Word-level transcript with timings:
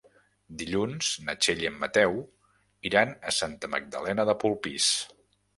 Dilluns 0.61 1.09
na 1.27 1.35
Txell 1.41 1.61
i 1.65 1.69
en 1.69 1.77
Mateu 1.83 2.17
iran 2.91 3.15
a 3.33 3.37
Santa 3.41 3.73
Magdalena 3.77 4.29
de 4.31 4.37
Polpís. 4.47 4.93